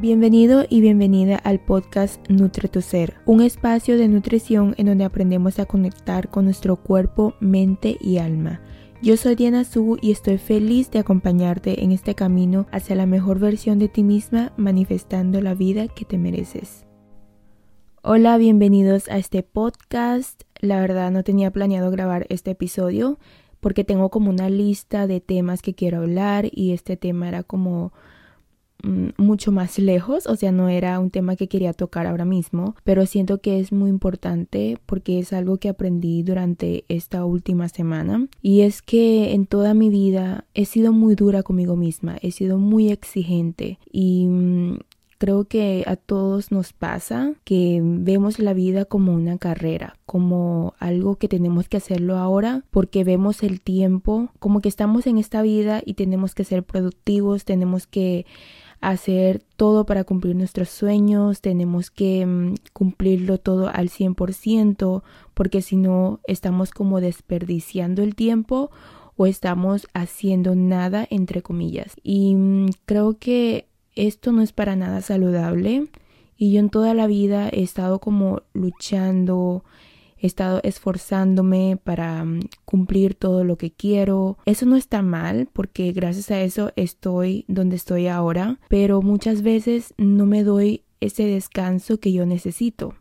Bienvenido 0.00 0.64
y 0.66 0.80
bienvenida 0.80 1.36
al 1.36 1.60
podcast 1.60 2.26
Nutre 2.30 2.70
tu 2.70 2.80
Ser, 2.80 3.16
un 3.26 3.42
espacio 3.42 3.98
de 3.98 4.08
nutrición 4.08 4.74
en 4.78 4.86
donde 4.86 5.04
aprendemos 5.04 5.58
a 5.58 5.66
conectar 5.66 6.30
con 6.30 6.46
nuestro 6.46 6.76
cuerpo, 6.76 7.34
mente 7.38 7.98
y 8.00 8.16
alma. 8.16 8.62
Yo 9.02 9.18
soy 9.18 9.34
Diana 9.34 9.62
Su 9.64 9.98
y 10.00 10.10
estoy 10.10 10.38
feliz 10.38 10.90
de 10.90 11.00
acompañarte 11.00 11.84
en 11.84 11.92
este 11.92 12.14
camino 12.14 12.66
hacia 12.72 12.96
la 12.96 13.04
mejor 13.04 13.40
versión 13.40 13.78
de 13.78 13.88
ti 13.88 14.02
misma, 14.02 14.54
manifestando 14.56 15.42
la 15.42 15.52
vida 15.52 15.86
que 15.88 16.06
te 16.06 16.16
mereces. 16.16 16.86
Hola, 18.00 18.38
bienvenidos 18.38 19.06
a 19.08 19.18
este 19.18 19.42
podcast. 19.42 20.44
La 20.60 20.80
verdad 20.80 21.10
no 21.10 21.24
tenía 21.24 21.50
planeado 21.50 21.90
grabar 21.90 22.24
este 22.30 22.52
episodio 22.52 23.18
porque 23.60 23.84
tengo 23.84 24.08
como 24.08 24.30
una 24.30 24.48
lista 24.48 25.06
de 25.06 25.20
temas 25.20 25.60
que 25.60 25.74
quiero 25.74 25.98
hablar 25.98 26.46
y 26.50 26.72
este 26.72 26.96
tema 26.96 27.28
era 27.28 27.42
como 27.42 27.92
mucho 28.82 29.52
más 29.52 29.78
lejos, 29.78 30.26
o 30.26 30.36
sea, 30.36 30.52
no 30.52 30.68
era 30.68 30.98
un 30.98 31.10
tema 31.10 31.36
que 31.36 31.48
quería 31.48 31.72
tocar 31.72 32.06
ahora 32.06 32.24
mismo, 32.24 32.74
pero 32.84 33.06
siento 33.06 33.40
que 33.40 33.60
es 33.60 33.72
muy 33.72 33.90
importante 33.90 34.78
porque 34.86 35.18
es 35.18 35.32
algo 35.32 35.58
que 35.58 35.68
aprendí 35.68 36.22
durante 36.22 36.84
esta 36.88 37.24
última 37.24 37.68
semana. 37.68 38.26
Y 38.42 38.62
es 38.62 38.82
que 38.82 39.32
en 39.32 39.46
toda 39.46 39.74
mi 39.74 39.90
vida 39.90 40.44
he 40.54 40.64
sido 40.64 40.92
muy 40.92 41.14
dura 41.14 41.42
conmigo 41.42 41.76
misma, 41.76 42.16
he 42.22 42.30
sido 42.30 42.58
muy 42.58 42.90
exigente 42.90 43.78
y 43.90 44.26
mm, 44.26 44.78
Creo 45.20 45.44
que 45.44 45.84
a 45.86 45.96
todos 45.96 46.50
nos 46.50 46.72
pasa 46.72 47.34
que 47.44 47.82
vemos 47.84 48.38
la 48.38 48.54
vida 48.54 48.86
como 48.86 49.12
una 49.12 49.36
carrera, 49.36 49.98
como 50.06 50.72
algo 50.78 51.16
que 51.16 51.28
tenemos 51.28 51.68
que 51.68 51.76
hacerlo 51.76 52.16
ahora 52.16 52.64
porque 52.70 53.04
vemos 53.04 53.42
el 53.42 53.60
tiempo, 53.60 54.30
como 54.38 54.62
que 54.62 54.70
estamos 54.70 55.06
en 55.06 55.18
esta 55.18 55.42
vida 55.42 55.82
y 55.84 55.92
tenemos 55.92 56.34
que 56.34 56.44
ser 56.44 56.62
productivos, 56.62 57.44
tenemos 57.44 57.86
que 57.86 58.24
hacer 58.80 59.42
todo 59.56 59.84
para 59.84 60.04
cumplir 60.04 60.36
nuestros 60.36 60.70
sueños, 60.70 61.40
tenemos 61.40 61.90
que 61.90 62.24
mm, 62.24 62.54
cumplirlo 62.72 63.38
todo 63.38 63.68
al 63.68 63.90
100%, 63.90 65.02
porque 65.34 65.62
si 65.62 65.76
no 65.76 66.20
estamos 66.26 66.70
como 66.70 67.00
desperdiciando 67.00 68.02
el 68.02 68.14
tiempo 68.14 68.70
o 69.16 69.26
estamos 69.26 69.86
haciendo 69.92 70.54
nada 70.54 71.06
entre 71.10 71.42
comillas. 71.42 71.94
Y 72.02 72.34
mm, 72.34 72.70
creo 72.86 73.18
que 73.18 73.66
esto 73.94 74.32
no 74.32 74.40
es 74.40 74.52
para 74.52 74.76
nada 74.76 75.02
saludable 75.02 75.88
y 76.36 76.52
yo 76.52 76.60
en 76.60 76.70
toda 76.70 76.94
la 76.94 77.06
vida 77.06 77.50
he 77.50 77.62
estado 77.62 77.98
como 77.98 78.40
luchando, 78.54 79.62
he 80.20 80.26
estado 80.26 80.60
esforzándome 80.62 81.78
para 81.82 82.24
mm, 82.24 82.40
cumplir 82.64 83.14
todo 83.14 83.44
lo 83.44 83.56
que 83.56 83.70
quiero. 83.70 84.38
Eso 84.46 84.66
no 84.66 84.76
está 84.76 85.02
mal 85.02 85.48
porque 85.52 85.92
gracias 85.92 86.30
a 86.30 86.40
eso 86.40 86.72
estoy 86.76 87.44
donde 87.48 87.76
estoy 87.76 88.06
ahora, 88.06 88.58
pero 88.68 89.02
muchas 89.02 89.42
veces 89.42 89.94
no 89.96 90.26
me 90.26 90.44
doy 90.44 90.84
ese 91.00 91.24
descanso 91.24 91.98
que 91.98 92.12
yo 92.12 92.26
necesito. 92.26 92.94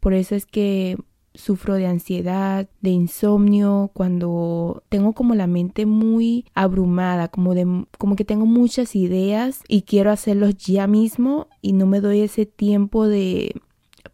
Por 0.00 0.14
eso 0.14 0.34
es 0.34 0.46
que 0.46 0.96
sufro 1.34 1.74
de 1.74 1.86
ansiedad, 1.86 2.68
de 2.80 2.90
insomnio, 2.90 3.90
cuando 3.92 4.82
tengo 4.88 5.12
como 5.14 5.34
la 5.34 5.46
mente 5.46 5.84
muy 5.84 6.46
abrumada, 6.54 7.28
como 7.28 7.54
de 7.54 7.86
como 7.98 8.16
que 8.16 8.24
tengo 8.24 8.46
muchas 8.46 8.94
ideas 8.94 9.62
y 9.68 9.82
quiero 9.82 10.10
hacerlos 10.10 10.56
ya 10.56 10.86
mismo 10.86 11.48
y 11.60 11.72
no 11.72 11.86
me 11.86 12.00
doy 12.00 12.20
ese 12.20 12.46
tiempo 12.46 13.08
de 13.08 13.60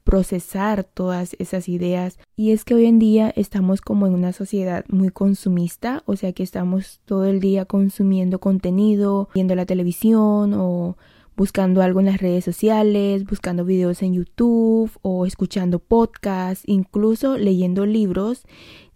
procesar 0.05 0.85
todas 0.85 1.37
esas 1.39 1.69
ideas. 1.69 2.19
Y 2.37 2.53
es 2.53 2.65
que 2.65 2.75
hoy 2.75 2.87
en 2.87 2.99
día 2.99 3.33
estamos 3.37 3.81
como 3.81 4.07
en 4.07 4.15
una 4.15 4.33
sociedad 4.33 4.85
muy 4.89 5.11
consumista, 5.11 6.03
o 6.07 6.17
sea 6.17 6.33
que 6.33 6.43
estamos 6.43 7.01
todo 7.05 7.25
el 7.25 7.41
día 7.41 7.65
consumiendo 7.65 8.41
contenido, 8.41 9.29
viendo 9.35 9.55
la 9.55 9.67
televisión 9.67 10.55
o 10.55 10.97
buscando 11.37 11.81
algo 11.81 12.01
en 12.01 12.07
las 12.07 12.21
redes 12.21 12.45
sociales, 12.45 13.25
buscando 13.25 13.65
videos 13.65 14.03
en 14.03 14.15
YouTube 14.15 14.91
o 15.03 15.25
escuchando 15.25 15.79
podcasts, 15.79 16.65
incluso 16.67 17.39
leyendo 17.39 17.87
libros, 17.87 18.45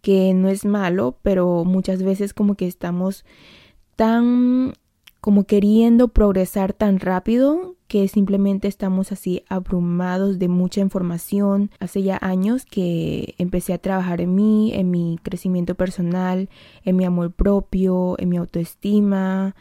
que 0.02 0.34
no 0.34 0.48
es 0.48 0.67
malo, 0.67 1.18
pero 1.23 1.64
muchas 1.64 2.02
veces 2.02 2.34
como 2.34 2.55
que 2.55 2.67
estamos 2.67 3.24
tan 3.96 4.74
como 5.23 5.45
queriendo 5.45 6.08
progresar 6.08 6.74
tan 6.74 7.00
rápido 7.00 7.77
que 7.94 8.08
simplemente 8.08 8.66
estamos 8.66 9.12
así 9.12 9.44
abrumados 9.48 10.40
de 10.40 10.48
mucha 10.48 10.80
información. 10.80 11.70
Hace 11.78 12.02
ya 12.02 12.18
años 12.20 12.66
que 12.66 13.36
empecé 13.38 13.72
a 13.72 13.78
trabajar 13.78 14.20
en 14.20 14.34
mí, 14.34 14.72
en 14.74 14.90
mi 14.90 15.16
crecimiento 15.22 15.77
personal, 15.77 16.48
en 16.84 16.96
mi 16.96 17.05
amor 17.05 17.30
propio, 17.30 18.16
en 18.18 18.30
mi 18.30 18.36
autoestima, 18.36 19.55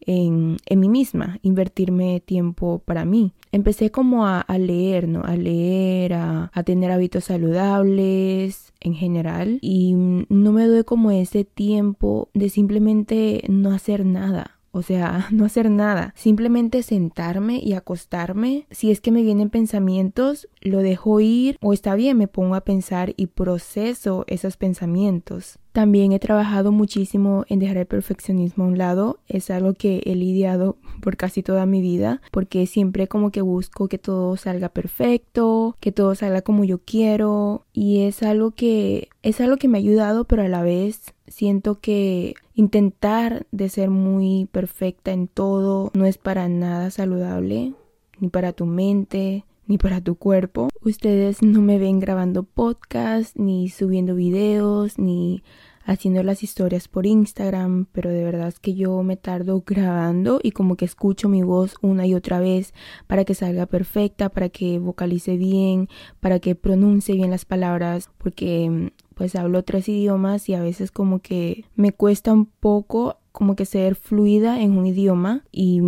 en, 0.00 0.56
en 0.64 0.80
mí 0.80 0.88
misma, 0.88 1.40
invertirme 1.42 2.20
tiempo 2.20 2.80
para 2.86 3.04
mí. 3.04 3.34
Empecé 3.52 3.90
como 3.90 4.26
a, 4.26 4.40
a 4.40 4.56
leer, 4.56 5.06
¿no? 5.06 5.22
A 5.22 5.36
leer, 5.36 6.14
a, 6.14 6.50
tener 6.64 6.90
hábitos 6.90 7.24
saludables 7.24 8.72
en 8.80 8.94
general 8.94 9.58
y 9.60 9.92
no 9.92 10.52
me 10.52 10.66
doy 10.66 10.84
como 10.84 11.10
ese 11.10 11.44
tiempo 11.44 12.30
de 12.32 12.48
simplemente 12.48 13.44
no 13.50 13.72
hacer 13.72 14.06
nada 14.06 14.53
o 14.74 14.82
sea, 14.82 15.28
no 15.30 15.44
hacer 15.44 15.70
nada, 15.70 16.12
simplemente 16.16 16.82
sentarme 16.82 17.60
y 17.62 17.74
acostarme. 17.74 18.66
Si 18.70 18.90
es 18.90 19.00
que 19.00 19.12
me 19.12 19.22
vienen 19.22 19.48
pensamientos, 19.48 20.48
lo 20.60 20.80
dejo 20.80 21.20
ir 21.20 21.56
o 21.62 21.72
está 21.72 21.94
bien, 21.94 22.18
me 22.18 22.28
pongo 22.28 22.56
a 22.56 22.62
pensar 22.64 23.14
y 23.16 23.28
proceso 23.28 24.24
esos 24.26 24.56
pensamientos. 24.56 25.60
También 25.74 26.12
he 26.12 26.20
trabajado 26.20 26.70
muchísimo 26.70 27.44
en 27.48 27.58
dejar 27.58 27.78
el 27.78 27.86
perfeccionismo 27.86 28.62
a 28.62 28.68
un 28.68 28.78
lado. 28.78 29.18
Es 29.26 29.50
algo 29.50 29.74
que 29.74 30.02
he 30.06 30.14
lidiado 30.14 30.76
por 31.02 31.16
casi 31.16 31.42
toda 31.42 31.66
mi 31.66 31.80
vida, 31.80 32.22
porque 32.30 32.64
siempre 32.68 33.08
como 33.08 33.32
que 33.32 33.42
busco 33.42 33.88
que 33.88 33.98
todo 33.98 34.36
salga 34.36 34.68
perfecto, 34.68 35.76
que 35.80 35.90
todo 35.90 36.14
salga 36.14 36.42
como 36.42 36.62
yo 36.62 36.78
quiero, 36.78 37.66
y 37.72 38.02
es 38.02 38.22
algo 38.22 38.52
que 38.52 39.08
es 39.24 39.40
algo 39.40 39.56
que 39.56 39.66
me 39.66 39.78
ha 39.78 39.80
ayudado, 39.80 40.26
pero 40.26 40.42
a 40.42 40.48
la 40.48 40.62
vez 40.62 41.12
siento 41.26 41.80
que 41.80 42.34
intentar 42.54 43.44
de 43.50 43.68
ser 43.68 43.90
muy 43.90 44.48
perfecta 44.52 45.10
en 45.10 45.26
todo 45.26 45.90
no 45.92 46.06
es 46.06 46.18
para 46.18 46.48
nada 46.48 46.92
saludable, 46.92 47.74
ni 48.20 48.28
para 48.28 48.52
tu 48.52 48.64
mente, 48.64 49.44
ni 49.66 49.78
para 49.78 50.00
tu 50.00 50.16
cuerpo. 50.16 50.68
Ustedes 50.82 51.42
no 51.42 51.60
me 51.62 51.78
ven 51.78 52.00
grabando 52.00 52.42
podcast, 52.42 53.36
ni 53.36 53.68
subiendo 53.68 54.14
videos, 54.14 54.98
ni 54.98 55.42
haciendo 55.84 56.22
las 56.22 56.42
historias 56.42 56.88
por 56.88 57.06
Instagram, 57.06 57.86
pero 57.92 58.10
de 58.10 58.24
verdad 58.24 58.48
es 58.48 58.58
que 58.58 58.74
yo 58.74 59.02
me 59.02 59.16
tardo 59.16 59.62
grabando 59.66 60.40
y 60.42 60.52
como 60.52 60.76
que 60.76 60.84
escucho 60.84 61.28
mi 61.28 61.42
voz 61.42 61.74
una 61.82 62.06
y 62.06 62.14
otra 62.14 62.40
vez 62.40 62.72
para 63.06 63.24
que 63.24 63.34
salga 63.34 63.66
perfecta, 63.66 64.30
para 64.30 64.48
que 64.48 64.78
vocalice 64.78 65.36
bien, 65.36 65.88
para 66.20 66.38
que 66.38 66.54
pronuncie 66.54 67.14
bien 67.14 67.30
las 67.30 67.44
palabras, 67.44 68.10
porque 68.18 68.92
pues 69.14 69.36
hablo 69.36 69.62
tres 69.62 69.88
idiomas 69.88 70.48
y 70.48 70.54
a 70.54 70.62
veces 70.62 70.90
como 70.90 71.20
que 71.20 71.64
me 71.76 71.92
cuesta 71.92 72.32
un 72.32 72.46
poco 72.46 73.18
como 73.32 73.56
que 73.56 73.64
ser 73.64 73.96
fluida 73.96 74.60
en 74.60 74.78
un 74.78 74.86
idioma 74.86 75.44
y 75.50 75.80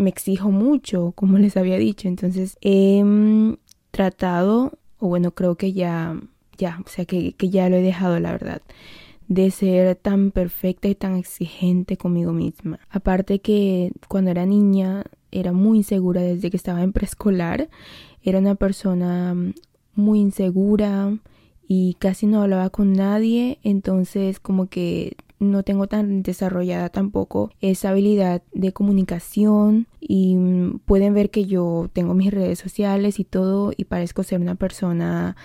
me 0.00 0.10
exijo 0.10 0.50
mucho, 0.50 1.12
como 1.14 1.38
les 1.38 1.56
había 1.56 1.78
dicho. 1.78 2.08
Entonces 2.08 2.56
he 2.60 3.02
mm, 3.04 3.56
tratado, 3.90 4.72
o 4.98 5.08
bueno, 5.08 5.32
creo 5.32 5.56
que 5.56 5.72
ya, 5.72 6.20
ya, 6.58 6.80
o 6.84 6.88
sea, 6.88 7.04
que, 7.04 7.32
que 7.34 7.50
ya 7.50 7.68
lo 7.68 7.76
he 7.76 7.82
dejado, 7.82 8.18
la 8.20 8.32
verdad 8.32 8.62
de 9.28 9.52
ser 9.52 9.94
tan 9.94 10.32
perfecta 10.32 10.88
y 10.88 10.96
tan 10.96 11.14
exigente 11.14 11.96
conmigo 11.96 12.32
misma. 12.32 12.80
Aparte 12.90 13.38
que 13.38 13.92
cuando 14.08 14.32
era 14.32 14.44
niña 14.44 15.04
era 15.30 15.52
muy 15.52 15.78
insegura 15.78 16.20
desde 16.20 16.50
que 16.50 16.56
estaba 16.56 16.82
en 16.82 16.92
preescolar. 16.92 17.68
Era 18.22 18.38
una 18.38 18.54
persona 18.54 19.34
mm, 19.34 19.54
muy 19.94 20.20
insegura 20.20 21.16
y 21.66 21.94
casi 21.94 22.26
no 22.26 22.42
hablaba 22.42 22.70
con 22.70 22.92
nadie. 22.92 23.58
Entonces 23.62 24.40
como 24.40 24.66
que 24.66 25.16
no 25.40 25.62
tengo 25.62 25.86
tan 25.86 26.22
desarrollada 26.22 26.90
tampoco 26.90 27.50
esa 27.60 27.88
habilidad 27.88 28.42
de 28.52 28.72
comunicación 28.72 29.88
y 29.98 30.36
mm, 30.36 30.80
pueden 30.84 31.14
ver 31.14 31.30
que 31.30 31.46
yo 31.46 31.88
tengo 31.92 32.14
mis 32.14 32.32
redes 32.32 32.58
sociales 32.58 33.18
y 33.18 33.24
todo 33.24 33.72
y 33.76 33.84
parezco 33.84 34.22
ser 34.22 34.40
una 34.40 34.54
persona 34.54 35.36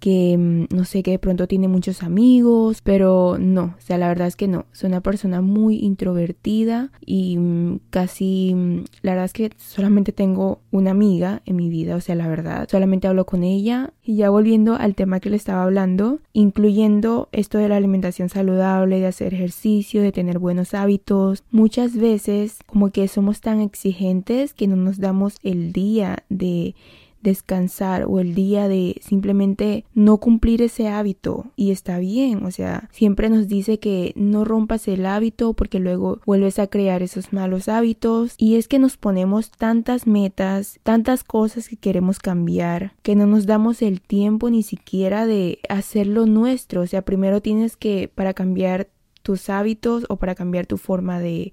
que 0.00 0.36
mm, 0.36 0.74
no 0.74 0.84
sé, 0.84 1.02
que 1.02 1.12
de 1.12 1.18
pronto 1.18 1.46
tiene 1.46 1.68
muchos 1.68 2.02
amigos, 2.02 2.80
pero 2.82 3.36
no, 3.38 3.74
o 3.78 3.80
sea, 3.80 3.98
la 3.98 4.08
verdad 4.08 4.26
es 4.26 4.36
que 4.36 4.48
no, 4.48 4.66
soy 4.72 4.88
una 4.88 5.02
persona 5.02 5.42
muy 5.42 5.76
introvertida 5.76 6.90
y 7.04 7.36
mm, 7.36 7.80
casi, 7.90 8.54
mm, 8.54 8.84
la 9.02 9.12
verdad 9.12 9.26
es 9.26 9.32
que 9.32 9.50
solamente 9.58 10.12
tengo 10.12 10.60
una 10.70 10.90
amiga 10.90 11.42
en 11.44 11.56
mi 11.56 11.68
vida, 11.68 11.96
o 11.96 12.00
sea, 12.00 12.14
la 12.14 12.28
verdad, 12.28 12.66
solamente 12.70 13.06
hablo 13.06 13.26
con 13.26 13.44
ella. 13.44 13.92
Y 14.02 14.16
ya 14.16 14.30
volviendo 14.30 14.74
al 14.74 14.94
tema 14.94 15.20
que 15.20 15.30
le 15.30 15.36
estaba 15.36 15.62
hablando, 15.62 16.18
incluyendo 16.32 17.28
esto 17.32 17.58
de 17.58 17.68
la 17.68 17.76
alimentación 17.76 18.28
saludable, 18.28 18.98
de 18.98 19.06
hacer 19.06 19.34
ejercicio, 19.34 20.02
de 20.02 20.12
tener 20.12 20.38
buenos 20.38 20.74
hábitos, 20.74 21.44
muchas 21.50 21.96
veces 21.96 22.58
como 22.66 22.90
que 22.90 23.06
somos 23.06 23.40
tan 23.40 23.60
exigentes 23.60 24.54
que 24.54 24.66
no 24.66 24.76
nos 24.76 24.98
damos 24.98 25.36
el 25.42 25.72
día 25.72 26.24
de 26.28 26.74
descansar 27.22 28.04
o 28.08 28.20
el 28.20 28.34
día 28.34 28.68
de 28.68 29.00
simplemente 29.02 29.84
no 29.94 30.18
cumplir 30.18 30.62
ese 30.62 30.88
hábito 30.88 31.46
y 31.56 31.70
está 31.70 31.98
bien, 31.98 32.44
o 32.44 32.50
sea, 32.50 32.88
siempre 32.92 33.28
nos 33.28 33.48
dice 33.48 33.78
que 33.78 34.12
no 34.16 34.44
rompas 34.44 34.88
el 34.88 35.06
hábito 35.06 35.54
porque 35.54 35.78
luego 35.78 36.20
vuelves 36.26 36.58
a 36.58 36.66
crear 36.66 37.02
esos 37.02 37.32
malos 37.32 37.68
hábitos. 37.68 38.34
Y 38.38 38.56
es 38.56 38.68
que 38.68 38.78
nos 38.78 38.96
ponemos 38.96 39.50
tantas 39.50 40.06
metas, 40.06 40.80
tantas 40.82 41.24
cosas 41.24 41.68
que 41.68 41.76
queremos 41.76 42.18
cambiar, 42.18 42.94
que 43.02 43.16
no 43.16 43.26
nos 43.26 43.46
damos 43.46 43.82
el 43.82 44.00
tiempo 44.00 44.50
ni 44.50 44.62
siquiera 44.62 45.26
de 45.26 45.58
hacerlo 45.68 46.26
nuestro, 46.26 46.82
o 46.82 46.86
sea, 46.86 47.02
primero 47.02 47.40
tienes 47.40 47.76
que 47.76 48.10
para 48.14 48.34
cambiar 48.34 48.88
tus 49.22 49.50
hábitos 49.50 50.06
o 50.08 50.16
para 50.16 50.34
cambiar 50.34 50.66
tu 50.66 50.76
forma 50.78 51.20
de 51.20 51.52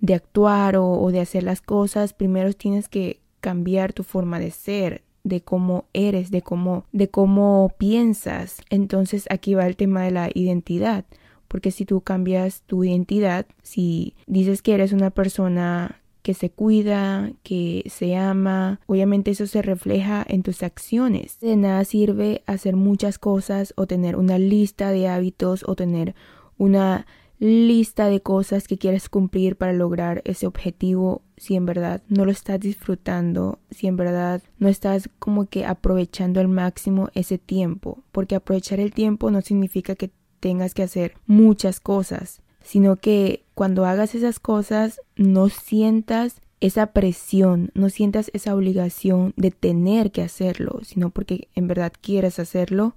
de 0.00 0.14
actuar 0.14 0.76
o, 0.76 0.92
o 0.92 1.10
de 1.10 1.20
hacer 1.20 1.42
las 1.42 1.60
cosas, 1.60 2.12
primero 2.12 2.52
tienes 2.52 2.88
que 2.88 3.20
cambiar 3.40 3.92
tu 3.92 4.02
forma 4.02 4.38
de 4.38 4.50
ser, 4.50 5.02
de 5.24 5.40
cómo 5.40 5.84
eres, 5.92 6.30
de 6.30 6.42
cómo, 6.42 6.84
de 6.92 7.08
cómo 7.08 7.74
piensas. 7.78 8.62
Entonces 8.70 9.26
aquí 9.30 9.54
va 9.54 9.66
el 9.66 9.76
tema 9.76 10.02
de 10.02 10.10
la 10.10 10.30
identidad. 10.32 11.04
Porque 11.48 11.70
si 11.70 11.84
tú 11.86 12.02
cambias 12.02 12.62
tu 12.66 12.84
identidad, 12.84 13.46
si 13.62 14.14
dices 14.26 14.60
que 14.60 14.74
eres 14.74 14.92
una 14.92 15.10
persona 15.10 16.00
que 16.22 16.34
se 16.34 16.50
cuida, 16.50 17.32
que 17.42 17.84
se 17.86 18.14
ama, 18.16 18.80
obviamente 18.86 19.30
eso 19.30 19.46
se 19.46 19.62
refleja 19.62 20.24
en 20.28 20.42
tus 20.42 20.62
acciones. 20.62 21.40
De 21.40 21.56
nada 21.56 21.84
sirve 21.84 22.42
hacer 22.44 22.76
muchas 22.76 23.18
cosas 23.18 23.72
o 23.76 23.86
tener 23.86 24.14
una 24.14 24.38
lista 24.38 24.90
de 24.90 25.08
hábitos 25.08 25.64
o 25.66 25.74
tener 25.74 26.14
una 26.58 27.06
lista 27.38 28.08
de 28.08 28.20
cosas 28.20 28.66
que 28.66 28.78
quieres 28.78 29.08
cumplir 29.08 29.56
para 29.56 29.72
lograr 29.72 30.22
ese 30.24 30.46
objetivo 30.46 31.22
si 31.36 31.54
en 31.54 31.66
verdad 31.66 32.02
no 32.08 32.24
lo 32.24 32.32
estás 32.32 32.58
disfrutando, 32.58 33.60
si 33.70 33.86
en 33.86 33.96
verdad 33.96 34.42
no 34.58 34.68
estás 34.68 35.08
como 35.18 35.46
que 35.46 35.64
aprovechando 35.64 36.40
al 36.40 36.48
máximo 36.48 37.10
ese 37.14 37.38
tiempo, 37.38 38.02
porque 38.10 38.34
aprovechar 38.34 38.80
el 38.80 38.92
tiempo 38.92 39.30
no 39.30 39.40
significa 39.40 39.94
que 39.94 40.10
tengas 40.40 40.74
que 40.74 40.82
hacer 40.82 41.14
muchas 41.26 41.80
cosas, 41.80 42.42
sino 42.62 42.96
que 42.96 43.44
cuando 43.54 43.84
hagas 43.84 44.14
esas 44.14 44.40
cosas 44.40 45.00
no 45.16 45.48
sientas 45.48 46.40
esa 46.60 46.88
presión, 46.88 47.70
no 47.74 47.88
sientas 47.88 48.30
esa 48.34 48.54
obligación 48.54 49.32
de 49.36 49.52
tener 49.52 50.10
que 50.10 50.22
hacerlo, 50.22 50.80
sino 50.82 51.10
porque 51.10 51.48
en 51.54 51.68
verdad 51.68 51.92
quieres 52.00 52.38
hacerlo 52.40 52.96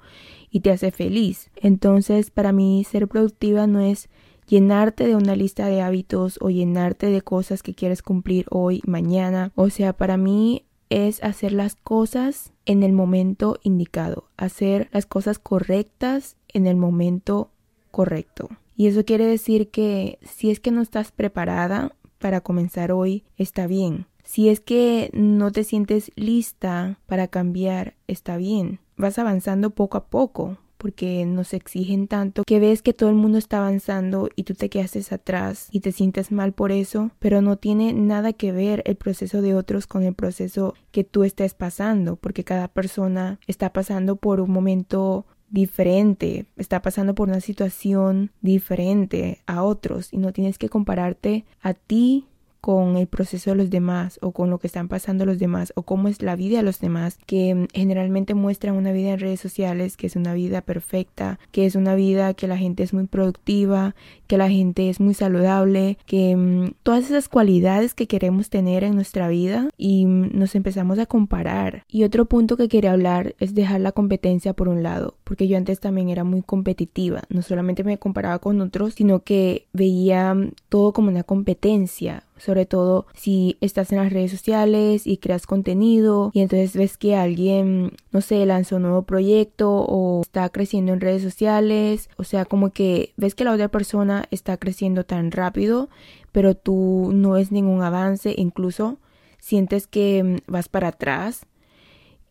y 0.49 0.61
te 0.61 0.71
hace 0.71 0.91
feliz. 0.91 1.51
Entonces, 1.55 2.31
para 2.31 2.51
mí 2.51 2.83
ser 2.89 3.07
productiva 3.07 3.67
no 3.67 3.79
es 3.79 4.09
llenarte 4.51 5.07
de 5.07 5.15
una 5.15 5.38
lista 5.38 5.68
de 5.68 5.81
hábitos 5.81 6.38
o 6.42 6.50
llenarte 6.50 7.07
de 7.07 7.21
cosas 7.21 7.63
que 7.63 7.74
quieres 7.74 8.01
cumplir 8.01 8.45
hoy, 8.50 8.81
mañana. 8.86 9.53
O 9.56 9.69
sea, 9.69 9.94
para 9.94 10.18
mí 10.18 10.65
es 10.89 11.24
hacer 11.24 11.53
las 11.53 11.75
cosas 11.75 12.51
en 12.65 12.83
el 12.83 12.92
momento 12.92 13.57
indicado, 13.63 14.25
hacer 14.36 14.89
las 14.92 15.06
cosas 15.06 15.39
correctas 15.39 16.36
en 16.50 16.68
el 16.68 16.75
momento 16.75 17.50
correcto. 17.92 18.50
Y 18.75 18.88
eso 18.88 19.06
quiere 19.06 19.25
decir 19.25 19.69
que 19.69 20.19
si 20.21 20.51
es 20.51 20.59
que 20.59 20.71
no 20.71 20.81
estás 20.81 21.13
preparada 21.13 21.95
para 22.19 22.42
comenzar 22.42 22.92
hoy, 22.92 23.24
está 23.38 23.68
bien. 23.68 24.07
Si 24.25 24.50
es 24.50 24.59
que 24.59 25.12
no 25.13 25.53
te 25.53 25.63
sientes 25.63 26.12
lista 26.15 27.00
para 27.06 27.30
cambiar, 27.30 27.95
está 28.07 28.36
bien. 28.36 28.80
Vas 28.98 29.18
avanzando 29.18 29.69
poco 29.69 29.98
a 29.98 30.07
poco, 30.07 30.57
porque 30.81 31.25
nos 31.28 31.54
exigen 31.54 32.07
tanto 32.07 32.44
que 32.44 32.60
ves 32.60 32.81
que 32.81 32.94
todo 32.94 33.10
el 33.10 33.16
mundo 33.16 33.38
está 33.38 33.60
avanzando 33.60 34.30
y 34.36 34.44
tú 34.44 34.56
te 34.56 34.69
quedas 34.69 35.12
atrás 35.12 35.68
y 35.72 35.81
te 35.81 35.92
sientes 35.92 36.31
mal 36.31 36.54
por 36.54 36.72
eso, 36.72 37.12
pero 37.19 37.42
no 37.42 37.57
tiene 37.57 37.94
nada 37.94 38.33
que 38.33 38.51
ver 38.51 38.81
el 38.86 38.95
proceso 38.95 39.44
de 39.44 39.54
otros 39.54 39.86
con 39.86 40.04
el 40.04 40.16
proceso 40.16 40.74
que 40.92 41.04
tú 41.04 41.24
estés 41.24 41.54
pasando, 41.54 42.16
porque 42.16 42.44
cada 42.44 42.68
persona 42.68 43.39
está 43.45 43.72
pasando 43.72 44.16
por 44.16 44.42
un 44.42 44.50
momento 44.51 45.28
diferente, 45.51 46.45
está 46.57 46.81
pasando 46.81 47.13
por 47.13 47.30
una 47.30 47.42
situación 47.42 48.31
diferente 48.42 49.42
a 49.45 49.63
otros 49.63 50.12
y 50.12 50.18
no 50.18 50.34
tienes 50.34 50.57
que 50.57 50.69
compararte 50.69 51.45
a 51.62 51.74
ti 51.74 52.25
con 52.62 52.96
el 52.96 53.08
proceso 53.08 53.50
de 53.50 53.56
los 53.58 53.69
demás 53.69 54.19
o 54.22 54.31
con 54.31 54.50
lo 54.50 54.60
que 54.60 54.68
están 54.68 54.88
pasando 54.88 55.25
los 55.25 55.40
demás 55.40 55.74
o 55.75 55.84
cómo 55.84 56.08
es 56.08 56.22
la 56.22 56.36
vida 56.36 56.58
de 56.58 56.63
los 56.63 56.80
demás 56.80 57.18
que 57.25 57.56
mm, 57.56 57.68
generalmente 57.74 58.36
muestran 58.36 58.75
una 58.75 58.92
vida 58.92 59.12
en 59.12 59.19
redes 59.19 59.40
sociales 59.40 59.98
que 59.98 60.08
es 60.08 60.16
una 60.16 60.34
vida 60.34 60.62
perfecta, 60.62 61.40
que 61.52 61.66
es 61.66 61.75
una 61.75 61.96
vida 61.96 62.34
que 62.34 62.48
la 62.48 62.58
gente 62.58 62.84
es 62.84 62.94
muy 62.94 63.08
productiva, 63.08 63.96
que 64.28 64.38
la 64.38 64.50
gente 64.50 64.90
es 64.90 65.00
muy 65.00 65.13
saludable, 65.13 65.98
que 66.06 66.36
mm, 66.36 66.74
todas 66.84 67.06
esas 67.06 67.28
cualidades 67.28 67.94
que 67.94 68.08
queremos 68.08 68.50
tener 68.50 68.84
en 68.84 68.96
nuestra 68.96 69.28
vida 69.28 69.69
y 69.78 70.06
mm, 70.06 70.38
nos 70.38 70.56
empezamos 70.56 71.00
a 71.00 71.06
comparar. 71.06 71.84
Y 71.90 72.04
otro 72.04 72.25
punto 72.25 72.58
que 72.58 72.69
quería 72.69 72.94
hablar 72.94 73.36
es 73.40 73.56
dejar 73.56 73.81
la 73.81 73.92
competencia 73.92 74.54
por 74.54 74.69
un 74.69 74.84
lado, 74.84 75.16
porque 75.31 75.48
yo 75.48 75.56
antes 75.56 75.80
también 75.80 76.10
era 76.10 76.25
muy 76.25 76.42
competitiva, 76.42 77.24
no 77.30 77.42
solamente 77.42 77.86
me 77.86 77.98
comparaba 77.98 78.39
con 78.39 78.60
otros, 78.60 78.95
sino 78.95 79.24
que 79.24 79.66
veía 79.72 80.36
todo 80.68 80.92
como 80.92 81.07
una 81.07 81.24
competencia 81.24 82.25
sobre 82.36 82.66
todo 82.66 83.06
si 83.13 83.56
estás 83.62 83.94
en 83.94 84.00
las 84.00 84.12
redes 84.12 84.31
sociales 84.31 85.07
y 85.07 85.19
creas 85.19 85.48
contenido 85.48 86.31
y 86.33 86.42
entonces 86.42 86.75
ves 86.75 86.98
que 86.98 87.16
alguien, 87.16 87.94
no 88.12 88.19
sé, 88.19 88.45
lanzó 88.45 88.75
un 88.75 88.81
nuevo 88.81 89.04
proyecto 89.04 89.72
o 89.72 90.19
está 90.22 90.50
creciendo 90.50 90.92
en 90.92 91.00
redes 91.00 91.22
sociales, 91.22 92.10
o 92.18 92.25
sea, 92.25 92.44
como 92.44 92.72
que 92.72 93.13
ves 93.16 93.36
que 93.36 93.45
la 93.45 93.54
otra 93.54 93.69
persona 93.69 94.25
está 94.31 94.57
creciendo 94.57 95.06
tan 95.06 95.31
rápido, 95.31 95.88
pero 96.34 96.54
tú 96.56 97.12
no 97.13 97.31
ves 97.31 97.54
ningún 97.54 97.84
avance, 97.84 98.36
incluso 98.36 98.98
sientes 99.39 99.88
que 99.88 100.22
mm, 100.22 100.51
vas 100.51 100.68
para 100.68 100.89
atrás 100.89 101.45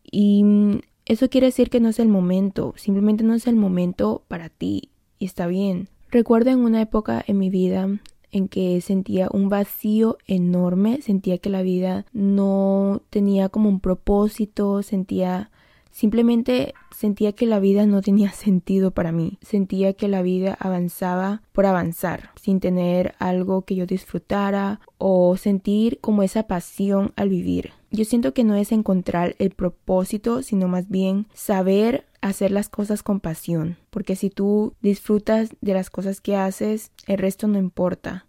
y 0.03 0.43
mm, 0.43 0.81
eso 1.11 1.29
quiere 1.29 1.47
decir 1.47 1.69
que 1.69 1.81
no 1.81 1.89
es 1.89 1.99
el 1.99 2.07
momento, 2.07 2.73
simplemente 2.77 3.25
no 3.25 3.33
es 3.33 3.45
el 3.45 3.57
momento 3.57 4.23
para 4.29 4.47
ti 4.47 4.91
y 5.19 5.25
está 5.25 5.45
bien. 5.45 5.89
Recuerdo 6.09 6.51
en 6.51 6.59
una 6.59 6.81
época 6.81 7.21
en 7.27 7.37
mi 7.37 7.49
vida 7.49 7.99
en 8.31 8.47
que 8.47 8.79
sentía 8.79 9.27
un 9.29 9.49
vacío 9.49 10.17
enorme, 10.25 11.01
sentía 11.01 11.37
que 11.37 11.49
la 11.49 11.63
vida 11.63 12.05
no 12.13 13.01
tenía 13.09 13.49
como 13.49 13.67
un 13.67 13.81
propósito, 13.81 14.83
sentía 14.83 15.51
Simplemente 15.91 16.73
sentía 16.95 17.33
que 17.33 17.45
la 17.45 17.59
vida 17.59 17.85
no 17.85 18.01
tenía 18.01 18.31
sentido 18.31 18.91
para 18.91 19.11
mí. 19.11 19.37
Sentía 19.41 19.93
que 19.93 20.07
la 20.07 20.21
vida 20.21 20.57
avanzaba 20.59 21.41
por 21.51 21.65
avanzar, 21.65 22.31
sin 22.41 22.59
tener 22.59 23.13
algo 23.19 23.63
que 23.63 23.75
yo 23.75 23.85
disfrutara 23.85 24.81
o 24.97 25.35
sentir 25.37 25.99
como 25.99 26.23
esa 26.23 26.43
pasión 26.43 27.11
al 27.15 27.29
vivir. 27.29 27.71
Yo 27.91 28.05
siento 28.05 28.33
que 28.33 28.43
no 28.45 28.55
es 28.55 28.71
encontrar 28.71 29.35
el 29.37 29.51
propósito, 29.51 30.43
sino 30.43 30.67
más 30.67 30.89
bien 30.89 31.27
saber 31.33 32.05
hacer 32.21 32.51
las 32.51 32.69
cosas 32.69 33.03
con 33.03 33.19
pasión, 33.19 33.77
porque 33.89 34.15
si 34.15 34.29
tú 34.29 34.75
disfrutas 34.81 35.49
de 35.59 35.73
las 35.73 35.89
cosas 35.89 36.21
que 36.21 36.35
haces, 36.35 36.91
el 37.07 37.17
resto 37.17 37.47
no 37.47 37.57
importa 37.57 38.27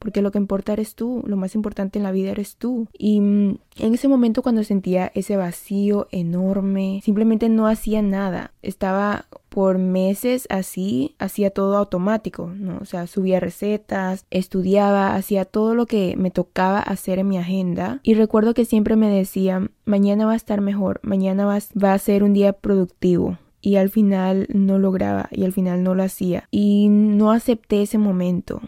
porque 0.00 0.22
lo 0.22 0.32
que 0.32 0.38
importa 0.38 0.72
eres 0.72 0.94
tú, 0.94 1.22
lo 1.26 1.36
más 1.36 1.54
importante 1.54 1.98
en 1.98 2.02
la 2.02 2.10
vida 2.10 2.30
eres 2.30 2.56
tú. 2.56 2.88
Y 2.96 3.20
mm, 3.20 3.58
en 3.76 3.94
ese 3.94 4.08
momento 4.08 4.42
cuando 4.42 4.64
sentía 4.64 5.12
ese 5.14 5.36
vacío 5.36 6.08
enorme, 6.10 7.00
simplemente 7.04 7.48
no 7.48 7.68
hacía 7.68 8.02
nada. 8.02 8.52
Estaba 8.62 9.26
por 9.50 9.78
meses 9.78 10.46
así, 10.48 11.14
hacía 11.18 11.50
todo 11.50 11.76
automático, 11.76 12.50
¿no? 12.56 12.78
O 12.80 12.86
sea, 12.86 13.06
subía 13.06 13.40
recetas, 13.40 14.24
estudiaba, 14.30 15.14
hacía 15.14 15.44
todo 15.44 15.74
lo 15.74 15.86
que 15.86 16.14
me 16.16 16.30
tocaba 16.30 16.80
hacer 16.80 17.18
en 17.18 17.28
mi 17.28 17.36
agenda. 17.36 18.00
Y 18.02 18.14
recuerdo 18.14 18.54
que 18.54 18.64
siempre 18.64 18.96
me 18.96 19.10
decía, 19.10 19.68
mañana 19.84 20.24
va 20.24 20.32
a 20.32 20.36
estar 20.36 20.62
mejor, 20.62 21.00
mañana 21.02 21.44
va, 21.44 21.58
va 21.82 21.92
a 21.92 21.98
ser 21.98 22.22
un 22.24 22.32
día 22.32 22.54
productivo 22.54 23.38
y 23.60 23.76
al 23.76 23.90
final 23.90 24.46
no 24.48 24.78
lograba 24.78 25.28
y 25.30 25.44
al 25.44 25.52
final 25.52 25.82
no 25.82 25.94
lo 25.94 26.02
hacía 26.02 26.48
y 26.50 26.88
no 26.88 27.30
acepté 27.30 27.82
ese 27.82 27.98
momento 27.98 28.62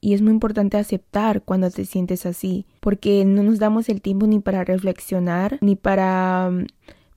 y 0.00 0.14
es 0.14 0.22
muy 0.22 0.32
importante 0.32 0.78
aceptar 0.78 1.42
cuando 1.42 1.70
te 1.70 1.84
sientes 1.84 2.24
así, 2.26 2.66
porque 2.80 3.24
no 3.24 3.42
nos 3.42 3.58
damos 3.58 3.88
el 3.88 4.00
tiempo 4.00 4.26
ni 4.26 4.40
para 4.40 4.64
reflexionar, 4.64 5.58
ni 5.60 5.76
para 5.76 6.50
mm, 6.50 6.66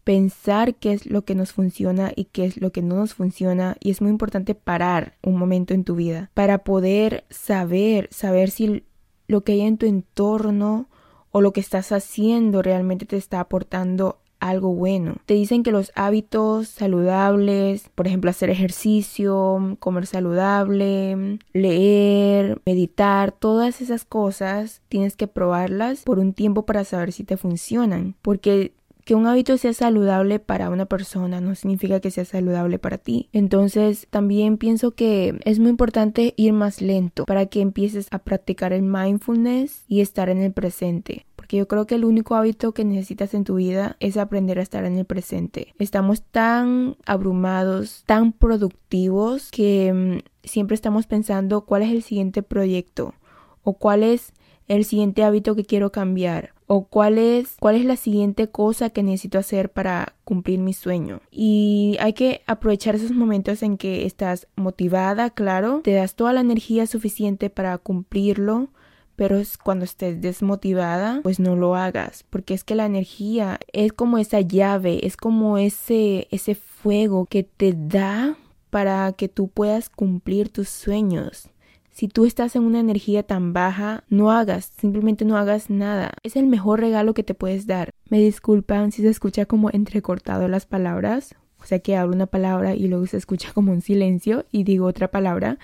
pensar 0.04 0.76
qué 0.76 0.94
es 0.94 1.06
lo 1.06 1.24
que 1.24 1.36
nos 1.36 1.54
funciona 1.54 2.12
y 2.16 2.26
qué 2.26 2.46
es 2.46 2.58
lo 2.58 2.72
que 2.72 2.82
no 2.82 2.96
nos 2.96 3.14
funciona. 3.14 3.78
Y 3.80 3.92
es 3.92 4.02
muy 4.02 4.12
importante 4.12 4.54
parar 4.54 5.18
un 5.24 5.38
momento 5.38 5.74
en 5.74 5.86
tu 5.86 5.96
vida 5.96 6.30
para 6.34 6.60
poder 6.60 7.24
saber, 7.30 8.10
saber 8.12 8.52
si 8.52 8.84
lo 9.28 9.44
que 9.44 9.54
hay 9.54 9.62
en 9.62 9.78
tu 9.78 9.86
entorno 9.86 10.90
o 11.32 11.42
lo 11.42 11.54
que 11.54 11.62
estás 11.62 11.92
haciendo 11.92 12.62
realmente 12.62 13.06
te 13.06 13.18
está 13.18 13.40
aportando 13.40 14.20
algo 14.50 14.74
bueno. 14.74 15.16
Te 15.26 15.34
dicen 15.34 15.64
que 15.64 15.72
los 15.72 15.92
hábitos 15.96 16.68
saludables, 16.68 17.90
por 17.96 18.08
ejemplo, 18.08 18.30
hacer 18.30 18.50
ejercicio, 18.50 19.78
comer 19.80 20.06
saludable, 20.06 21.40
leer, 21.54 22.62
meditar, 22.66 23.32
todas 23.32 23.82
esas 23.82 24.06
cosas 24.06 24.82
tienes 24.90 25.16
que 25.16 25.28
probarlas 25.28 26.04
por 26.04 26.20
un 26.20 26.34
tiempo 26.34 26.66
para 26.66 26.84
saber 26.84 27.12
si 27.12 27.24
te 27.24 27.38
funcionan. 27.38 28.16
Porque 28.22 28.74
que 29.06 29.16
un 29.16 29.28
hábito 29.28 29.58
sea 29.58 29.74
saludable 29.74 30.40
para 30.40 30.70
una 30.70 30.86
persona 30.86 31.42
no 31.42 31.56
significa 31.56 32.00
que 32.00 32.12
sea 32.12 32.26
saludable 32.26 32.80
para 32.80 32.98
ti. 32.98 33.30
Entonces 33.34 34.08
también 34.10 34.58
pienso 34.58 34.92
que 34.92 35.40
es 35.44 35.60
muy 35.60 35.70
importante 35.70 36.34
ir 36.38 36.54
más 36.54 36.82
lento 36.82 37.26
para 37.26 37.46
que 37.48 37.62
empieces 37.62 38.08
a 38.12 38.20
practicar 38.20 38.72
el 38.74 38.84
mindfulness 38.84 39.84
y 39.88 40.02
estar 40.02 40.30
en 40.30 40.42
el 40.42 40.54
presente 40.54 41.26
porque 41.44 41.58
yo 41.58 41.68
creo 41.68 41.86
que 41.86 41.96
el 41.96 42.06
único 42.06 42.36
hábito 42.36 42.74
que 42.74 42.86
necesitas 42.86 43.34
en 43.34 43.44
tu 43.44 43.56
vida 43.56 43.98
es 44.00 44.16
aprender 44.16 44.60
a 44.60 44.62
estar 44.62 44.86
en 44.86 44.98
el 44.98 45.04
presente. 45.04 45.74
Estamos 45.78 46.22
tan 46.22 46.96
abrumados, 47.06 48.04
tan 48.06 48.32
productivos, 48.32 49.52
que 49.52 49.92
mm, 49.92 50.48
siempre 50.48 50.76
estamos 50.76 51.06
pensando 51.06 51.66
cuál 51.66 51.82
es 51.82 51.92
el 51.92 52.02
siguiente 52.02 52.44
proyecto 52.44 53.14
o 53.62 53.74
cuál 53.74 54.04
es 54.04 54.32
el 54.70 54.86
siguiente 54.86 55.26
hábito 55.26 55.54
que 55.54 55.66
quiero 55.66 55.92
cambiar 55.92 56.54
o 56.68 56.86
cuál 56.86 57.18
es 57.18 57.58
cuál 57.60 57.76
es 57.76 57.84
la 57.84 57.98
siguiente 57.98 58.48
cosa 58.48 58.90
que 58.90 59.04
necesito 59.04 59.38
hacer 59.38 59.70
para 59.70 60.16
cumplir 60.24 60.60
mi 60.60 60.72
sueño. 60.72 61.20
Y 61.30 61.98
hay 62.00 62.14
que 62.14 62.42
aprovechar 62.48 62.96
esos 62.96 63.12
momentos 63.12 63.64
en 63.64 63.78
que 63.78 64.06
estás 64.06 64.48
motivada, 64.56 65.30
claro, 65.30 65.82
te 65.84 65.92
das 65.92 66.16
toda 66.16 66.32
la 66.32 66.40
energía 66.40 66.88
suficiente 66.88 67.50
para 67.50 67.78
cumplirlo, 67.80 68.70
pero 69.16 69.42
cuando 69.64 69.86
estés 69.86 70.22
desmotivada, 70.22 71.22
pues 71.24 71.40
no 71.40 71.56
lo 71.56 71.76
hagas, 71.76 72.26
porque 72.30 72.54
es 72.54 72.64
que 72.64 72.76
la 72.76 72.86
energía 72.86 73.60
es 73.72 73.94
como 73.94 74.18
esa 74.18 74.42
llave, 74.42 75.06
es 75.06 75.18
como 75.18 75.58
ese 75.58 76.28
ese 76.32 76.56
fuego 76.56 77.26
que 77.26 77.44
te 77.44 77.74
da 77.74 78.38
para 78.70 79.12
que 79.14 79.30
tú 79.30 79.48
puedas 79.48 79.90
cumplir 79.90 80.50
tus 80.50 80.70
sueños. 80.70 81.50
Si 81.92 82.08
tú 82.08 82.26
estás 82.26 82.56
en 82.56 82.64
una 82.64 82.80
energía 82.80 83.22
tan 83.22 83.54
baja, 83.54 84.04
no 84.10 84.32
hagas, 84.32 84.72
simplemente 84.80 85.26
no 85.26 85.38
hagas 85.38 85.70
nada. 85.70 86.14
Es 86.24 86.36
el 86.36 86.48
mejor 86.48 86.80
regalo 86.80 87.14
que 87.14 87.22
te 87.22 87.36
puedes 87.36 87.68
dar. 87.68 87.92
Me 88.10 88.18
disculpan 88.18 88.92
si 88.92 89.04
se 89.04 89.10
escucha 89.10 89.46
como 89.46 89.70
entrecortado 89.70 90.48
las 90.48 90.66
palabras, 90.66 91.36
o 91.62 91.66
sea 91.66 91.78
que 91.78 91.96
hablo 91.96 92.16
una 92.16 92.26
palabra 92.26 92.74
y 92.74 92.88
luego 92.88 93.06
se 93.06 93.18
escucha 93.18 93.54
como 93.54 93.72
un 93.72 93.82
silencio 93.82 94.46
y 94.52 94.64
digo 94.64 94.88
otra 94.88 95.12
palabra. 95.12 95.60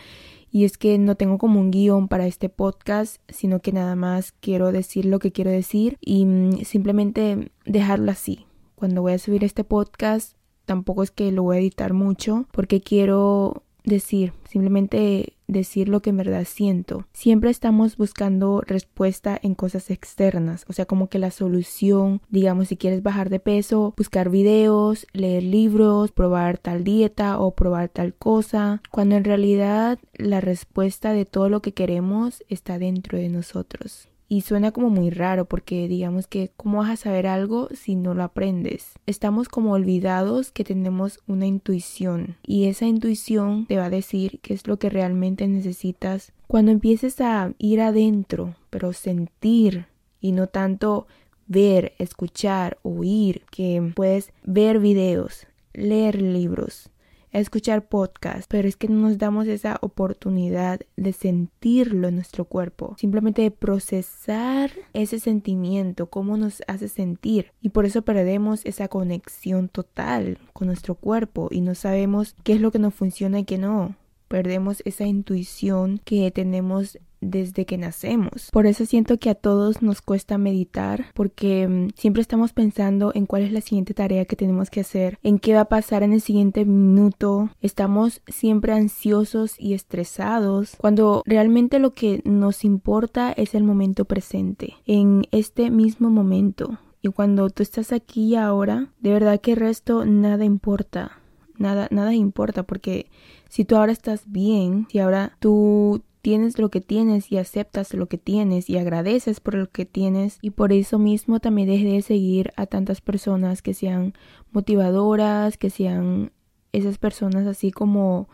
Y 0.52 0.66
es 0.66 0.78
que 0.78 0.98
no 0.98 1.16
tengo 1.16 1.38
como 1.38 1.60
un 1.60 1.72
guion 1.72 2.08
para 2.08 2.28
este 2.28 2.50
podcast, 2.50 3.18
sino 3.30 3.60
que 3.60 3.72
nada 3.72 3.96
más 3.96 4.32
quiero 4.32 4.72
decir 4.72 5.06
lo 5.06 5.20
que 5.20 5.32
quiero 5.32 5.52
decir 5.52 5.98
y 6.02 6.26
mm, 6.26 6.64
simplemente 6.66 7.52
dejarlo 7.66 8.12
así. 8.12 8.46
Cuando 8.76 9.02
voy 9.02 9.14
a 9.14 9.20
subir 9.20 9.44
este 9.44 9.64
podcast, 9.64 10.36
tampoco 10.66 11.04
es 11.04 11.12
que 11.12 11.32
lo 11.32 11.44
voy 11.44 11.58
a 11.58 11.60
editar 11.60 11.94
mucho, 11.94 12.48
porque 12.52 12.82
quiero 12.82 13.64
decir, 13.84 14.34
simplemente 14.48 15.34
decir 15.48 15.90
lo 15.90 16.02
que 16.02 16.12
en 16.12 16.18
verdad 16.18 16.46
siento. 16.46 17.08
Siempre 17.14 17.50
estamos 17.50 17.98
buscando 17.98 18.62
respuesta 18.62 19.40
en 19.42 19.56
cosas 19.56 19.90
externas, 19.90 20.66
o 20.68 20.74
sea, 20.74 20.86
como 20.86 21.10
que 21.10 21.20
la 21.20 21.32
solución, 21.32 22.22
digamos, 22.30 22.70
si 22.70 22.78
quieres 22.78 23.04
bajar 23.04 23.30
de 23.30 23.40
peso, 23.40 23.94
buscar 23.98 24.30
videos, 24.30 25.08
leer 25.14 25.44
libros, 25.44 26.12
probar 26.12 26.58
tal 26.58 26.84
dieta 26.84 27.40
o 27.40 27.52
probar 27.52 27.90
tal 27.90 28.14
cosa, 28.14 28.82
cuando 28.92 29.16
en 29.16 29.24
realidad 29.24 30.00
la 30.14 30.42
respuesta 30.42 31.14
de 31.14 31.26
todo 31.26 31.50
lo 31.50 31.62
que 31.62 31.74
queremos 31.74 32.44
está 32.48 32.78
dentro 32.78 33.18
de 33.18 33.30
nosotros. 33.30 34.10
Y 34.32 34.42
suena 34.42 34.72
como 34.72 34.92
muy 34.92 35.10
raro 35.10 35.46
porque 35.46 35.88
digamos 35.88 36.28
que 36.28 36.52
¿cómo 36.56 36.78
vas 36.78 36.92
a 36.92 36.96
saber 36.98 37.26
algo 37.26 37.68
si 37.74 37.96
no 37.96 38.14
lo 38.14 38.24
aprendes? 38.24 38.94
Estamos 39.08 39.50
como 39.50 39.74
olvidados 39.74 40.52
que 40.52 40.64
tenemos 40.64 41.20
una 41.26 41.48
intuición 41.48 42.38
y 42.46 42.66
esa 42.66 42.86
intuición 42.86 43.66
te 43.66 43.78
va 43.78 43.86
a 43.86 43.90
decir 43.90 44.40
qué 44.44 44.54
es 44.54 44.68
lo 44.68 44.78
que 44.78 44.92
realmente 44.92 45.48
necesitas. 45.48 46.32
Cuando 46.46 46.72
empieces 46.72 47.20
a 47.22 47.54
ir 47.58 47.82
adentro, 47.82 48.56
pero 48.70 48.94
sentir 48.94 49.88
y 50.22 50.32
no 50.32 50.46
tanto 50.46 51.08
ver, 51.48 51.94
escuchar, 51.98 52.78
oír, 52.84 53.42
que 53.50 53.92
puedes 53.96 54.32
ver 54.44 54.78
videos, 54.80 55.48
leer 55.74 56.22
libros, 56.22 56.92
escuchar 57.32 57.88
podcast, 57.88 58.50
pero 58.50 58.68
es 58.68 58.76
que 58.76 58.88
no 58.88 59.08
nos 59.08 59.18
damos 59.18 59.48
esa 59.48 59.78
oportunidad 59.82 60.82
de 60.96 61.14
sentirlo 61.14 62.08
en 62.08 62.16
nuestro 62.16 62.46
cuerpo, 62.46 62.96
simplemente 62.98 63.42
de 63.42 63.52
procesar 63.52 64.72
ese 64.94 65.20
sentimiento, 65.20 66.10
cómo 66.10 66.38
nos 66.38 66.64
hace 66.68 66.88
sentir. 66.88 67.52
Y 67.62 67.70
por 67.70 67.86
eso 67.86 68.02
perdemos 68.02 68.66
esa 68.66 68.88
conexión 68.88 69.70
total 69.70 70.40
con 70.54 70.68
nuestro 70.68 70.96
cuerpo 70.96 71.50
y 71.52 71.62
no 71.62 71.76
sabemos 71.76 72.36
qué 72.44 72.54
es 72.54 72.62
lo 72.62 72.72
que 72.72 72.80
nos 72.80 72.94
funciona 72.94 73.40
y 73.40 73.46
qué 73.46 73.58
no. 73.58 73.96
Perdemos 74.28 74.84
esa 74.86 75.06
intuición 75.06 76.00
que 76.06 76.30
tenemos 76.30 77.00
desde 77.22 77.66
que 77.66 77.78
nacemos. 77.78 78.50
Por 78.52 78.66
eso 78.66 78.86
siento 78.86 79.18
que 79.18 79.30
a 79.30 79.36
todos 79.36 79.82
nos 79.82 80.02
cuesta 80.02 80.38
meditar 80.38 81.06
porque 81.14 81.68
mm, 81.68 81.90
siempre 81.96 82.22
estamos 82.22 82.54
pensando 82.54 83.12
en 83.14 83.26
cuál 83.26 83.44
es 83.44 83.52
la 83.52 83.62
siguiente 83.62 83.94
tarea 83.94 84.26
que 84.26 84.36
tenemos 84.36 84.70
que 84.70 84.82
hacer, 84.82 85.20
en 85.24 85.40
qué 85.40 85.54
va 85.54 85.62
a 85.62 85.66
pasar 85.66 86.04
en 86.04 86.14
el 86.14 86.22
siguiente 86.22 86.66
minuto. 86.66 87.50
Estamos 87.62 88.22
siempre 88.28 88.74
ansiosos 88.74 89.56
y 89.60 89.74
estresados 89.74 90.76
cuando 90.78 91.24
realmente 91.26 91.80
lo 91.80 91.94
que 91.94 92.22
nos 92.26 92.64
importa 92.64 93.32
es 93.32 93.56
el 93.56 93.64
momento 93.64 94.06
presente, 94.06 94.76
en 94.86 95.24
este 95.32 95.70
mismo 95.70 96.10
momento. 96.10 96.80
Y 97.02 97.10
cuando 97.10 97.50
tú 97.50 97.64
estás 97.64 97.94
aquí 97.94 98.30
y 98.30 98.36
ahora, 98.36 98.90
de 99.00 99.14
verdad 99.14 99.40
que 99.40 99.54
el 99.54 99.58
resto 99.58 100.06
nada 100.06 100.44
importa. 100.44 101.20
Nada, 101.58 101.88
nada 101.92 102.14
importa 102.14 102.64
porque 102.64 103.10
si 103.50 103.66
tú 103.66 103.76
ahora 103.76 103.92
estás 103.92 104.24
bien, 104.28 104.88
si 104.90 105.00
ahora 105.00 105.36
tú 105.40 106.02
tienes 106.22 106.60
lo 106.60 106.70
que 106.70 106.82
tienes 106.82 107.32
y 107.32 107.38
aceptas 107.38 107.94
lo 107.94 108.08
que 108.08 108.18
tienes 108.18 108.70
y 108.70 108.78
agradeces 108.78 109.40
por 109.40 109.56
lo 109.56 109.70
que 109.70 109.86
tienes. 109.86 110.38
Y 110.42 110.52
por 110.52 110.74
eso 110.74 111.00
mismo 111.00 111.40
también 111.40 111.68
deje 111.68 111.86
de 111.86 112.02
seguir 112.02 112.52
a 112.56 112.66
tantas 112.66 113.02
personas 113.02 113.62
que 113.62 113.74
sean 113.74 114.14
motivadoras, 114.52 115.58
que 115.58 115.70
sean 115.70 116.32
esas 116.72 116.98
personas 116.98 117.48
así 117.48 117.72
como 117.72 118.30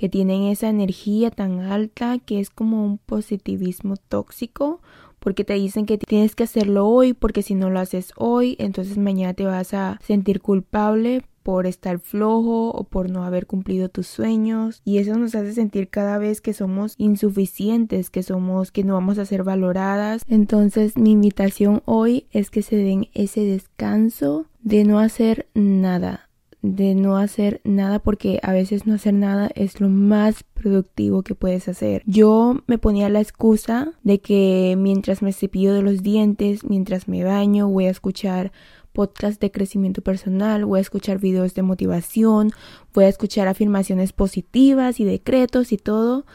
que 0.00 0.08
tienen 0.08 0.44
esa 0.44 0.70
energía 0.70 1.30
tan 1.30 1.60
alta 1.60 2.18
que 2.18 2.40
es 2.40 2.48
como 2.48 2.86
un 2.86 2.96
positivismo 2.96 3.98
tóxico 3.98 4.80
porque 5.18 5.44
te 5.44 5.52
dicen 5.52 5.84
que 5.84 5.98
tienes 5.98 6.34
que 6.34 6.44
hacerlo 6.44 6.88
hoy 6.88 7.12
porque 7.12 7.42
si 7.42 7.54
no 7.54 7.68
lo 7.68 7.80
haces 7.80 8.14
hoy 8.16 8.56
entonces 8.58 8.96
mañana 8.96 9.34
te 9.34 9.44
vas 9.44 9.74
a 9.74 10.00
sentir 10.02 10.40
culpable 10.40 11.22
por 11.42 11.66
estar 11.66 11.98
flojo 11.98 12.70
o 12.70 12.84
por 12.84 13.10
no 13.10 13.24
haber 13.24 13.46
cumplido 13.46 13.90
tus 13.90 14.06
sueños 14.06 14.80
y 14.86 14.96
eso 14.96 15.18
nos 15.18 15.34
hace 15.34 15.52
sentir 15.52 15.90
cada 15.90 16.16
vez 16.16 16.40
que 16.40 16.54
somos 16.54 16.94
insuficientes, 16.96 18.08
que 18.08 18.22
somos 18.22 18.72
que 18.72 18.84
no 18.84 18.94
vamos 18.94 19.18
a 19.18 19.26
ser 19.26 19.42
valoradas. 19.42 20.22
Entonces, 20.28 20.96
mi 20.96 21.12
invitación 21.12 21.82
hoy 21.84 22.26
es 22.30 22.50
que 22.50 22.62
se 22.62 22.76
den 22.76 23.08
ese 23.12 23.40
descanso 23.40 24.46
de 24.62 24.84
no 24.84 24.98
hacer 24.98 25.46
nada, 25.54 26.29
de 26.62 26.94
no 26.94 27.16
hacer 27.16 27.60
nada 27.64 28.00
porque 28.00 28.38
a 28.42 28.52
veces 28.52 28.86
no 28.86 28.94
hacer 28.94 29.14
nada 29.14 29.50
es 29.54 29.80
lo 29.80 29.88
más 29.88 30.44
productivo 30.54 31.22
que 31.22 31.34
puedes 31.34 31.68
hacer. 31.68 32.02
Yo 32.06 32.62
me 32.66 32.78
ponía 32.78 33.08
la 33.08 33.20
excusa 33.20 33.92
de 34.02 34.20
que 34.20 34.74
mientras 34.78 35.22
me 35.22 35.32
cepillo 35.32 35.72
de 35.72 35.82
los 35.82 36.02
dientes, 36.02 36.64
mientras 36.64 37.08
me 37.08 37.24
baño, 37.24 37.68
voy 37.68 37.86
a 37.86 37.90
escuchar 37.90 38.52
podcast 38.92 39.40
de 39.40 39.50
crecimiento 39.50 40.02
personal, 40.02 40.64
voy 40.64 40.78
a 40.78 40.82
escuchar 40.82 41.18
videos 41.18 41.54
de 41.54 41.62
motivación, 41.62 42.50
voy 42.92 43.04
a 43.04 43.08
escuchar 43.08 43.48
afirmaciones 43.48 44.12
positivas 44.12 45.00
y 45.00 45.04
decretos 45.04 45.72
y 45.72 45.76
todo. 45.78 46.26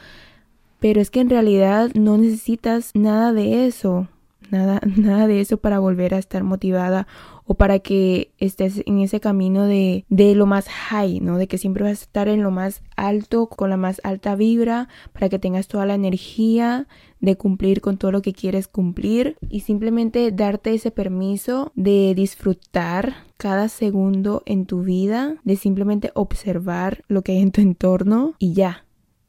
Pero 0.79 1.01
es 1.01 1.09
que 1.09 1.19
en 1.19 1.29
realidad 1.29 1.91
no 1.93 2.17
necesitas 2.17 2.91
nada 2.93 3.33
de 3.33 3.65
eso, 3.65 4.07
nada, 4.51 4.81
nada 4.97 5.27
de 5.27 5.41
eso 5.41 5.57
para 5.57 5.79
volver 5.79 6.13
a 6.13 6.17
estar 6.17 6.43
motivada 6.43 7.07
o 7.45 7.53
para 7.53 7.79
que 7.79 8.31
estés 8.39 8.81
en 8.85 8.99
ese 8.99 9.19
camino 9.19 9.65
de, 9.65 10.05
de 10.09 10.33
lo 10.33 10.45
más 10.47 10.67
high, 10.67 11.19
¿no? 11.19 11.37
De 11.37 11.47
que 11.47 11.59
siempre 11.59 11.83
vas 11.83 11.99
a 11.99 12.03
estar 12.03 12.27
en 12.27 12.41
lo 12.41 12.49
más 12.49 12.81
alto, 12.95 13.47
con 13.47 13.69
la 13.69 13.77
más 13.77 14.01
alta 14.03 14.35
vibra, 14.35 14.89
para 15.13 15.29
que 15.29 15.37
tengas 15.37 15.67
toda 15.67 15.85
la 15.85 15.93
energía 15.93 16.87
de 17.19 17.37
cumplir 17.37 17.81
con 17.81 17.97
todo 17.97 18.11
lo 18.11 18.21
que 18.21 18.33
quieres 18.33 18.67
cumplir 18.67 19.37
y 19.49 19.61
simplemente 19.61 20.31
darte 20.31 20.73
ese 20.73 20.91
permiso 20.91 21.71
de 21.75 22.13
disfrutar 22.15 23.15
cada 23.37 23.69
segundo 23.69 24.41
en 24.45 24.65
tu 24.65 24.81
vida, 24.81 25.35
de 25.43 25.55
simplemente 25.55 26.11
observar 26.15 27.03
lo 27.07 27.21
que 27.21 27.33
hay 27.33 27.41
en 27.41 27.51
tu 27.51 27.61
entorno 27.61 28.33
y 28.39 28.53
ya. 28.53 28.85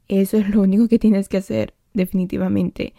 Eso 0.07 0.37
es 0.37 0.49
lo 0.49 0.61
único 0.61 0.87
que 0.87 0.99
tienes 0.99 1.27
que 1.27 1.37
hacer 1.37 1.76
definitivamente, 1.97 2.93